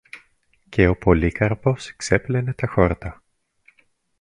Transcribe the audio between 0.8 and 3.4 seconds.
ο Πολύκαρπος ξέπλενε τα χόρτα.